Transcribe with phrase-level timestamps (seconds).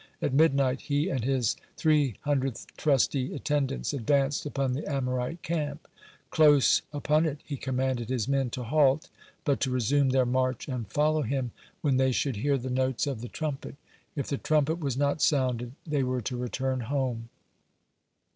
[0.19, 5.87] At midnight he and his three hundred trusty attendants advanced upon the Amorite camp.
[6.31, 9.09] Close upon it, he commanded his men to halt,
[9.45, 11.51] but to resume their march and follow him
[11.81, 13.75] when they should hear the notes of the trumpet.
[14.15, 17.29] If the trumpet was not sounded, they were to return home.